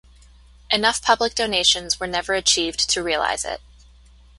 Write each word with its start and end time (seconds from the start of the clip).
Enough 0.71 1.03
public 1.03 1.35
donations 1.35 1.99
were 1.99 2.07
never 2.07 2.33
achieved 2.33 2.89
to 2.89 3.03
realise 3.03 3.45
it. 3.45 3.61